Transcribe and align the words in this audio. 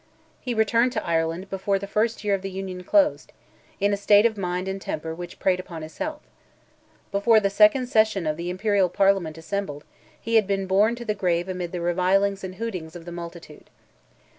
He 0.39 0.55
returned 0.55 0.91
to 0.93 1.05
Ireland 1.05 1.47
before 1.51 1.77
the 1.77 1.85
first 1.85 2.23
year 2.23 2.33
of 2.33 2.41
the 2.41 2.49
Union 2.49 2.83
closed, 2.83 3.31
in 3.79 3.93
a 3.93 3.97
state 3.97 4.25
of 4.25 4.35
mind 4.35 4.67
and 4.67 4.81
temper 4.81 5.13
which 5.13 5.37
preyed 5.37 5.59
upon 5.59 5.83
his 5.83 5.99
health. 5.99 6.23
Before 7.11 7.39
the 7.39 7.51
second 7.51 7.85
session 7.85 8.25
of 8.25 8.35
the 8.35 8.49
Imperial 8.49 8.89
Parliament 8.89 9.37
assembled, 9.37 9.83
he 10.19 10.37
had 10.37 10.47
been 10.47 10.65
borne 10.65 10.95
to 10.95 11.05
the 11.05 11.13
grave 11.13 11.47
amid 11.47 11.71
the 11.71 11.81
revilings 11.81 12.43
and 12.43 12.55
hootings 12.55 12.95
of 12.95 13.05
the 13.05 13.11
multitude. 13.11 13.69